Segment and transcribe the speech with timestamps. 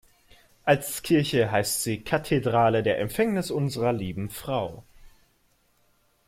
[0.63, 4.83] Als Kirche heißt sie "Kathedrale der Empfängnis unserer Lieben Frau".